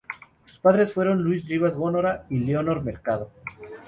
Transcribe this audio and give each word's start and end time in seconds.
Sus 0.45 0.57
padres 0.57 0.91
fueron 0.93 1.21
Luis 1.21 1.47
Rivas 1.47 1.75
Góngora 1.75 2.25
y 2.27 2.39
Leonor 2.39 2.83
Mercado. 2.83 3.29